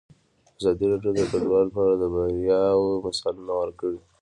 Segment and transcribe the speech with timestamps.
[0.59, 3.99] ازادي راډیو د کډوال په اړه د بریاوو مثالونه ورکړي.